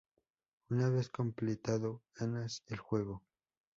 Una 0.71 0.89
vez 0.89 1.09
completado, 1.09 2.01
ganas 2.15 2.63
el 2.69 2.77
juego. 2.79 3.21